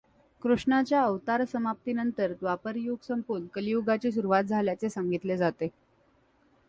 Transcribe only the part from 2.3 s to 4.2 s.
द्वापरयुग संपून कलियुगाची